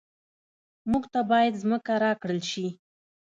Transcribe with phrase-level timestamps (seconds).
[0.91, 2.67] موږ ته باید ځمکه راکړل شي